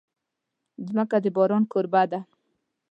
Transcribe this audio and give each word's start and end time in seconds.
مځکه 0.95 1.17
د 1.23 1.25
باران 1.35 1.63
کوربه 1.71 2.03
ده. 2.11 2.19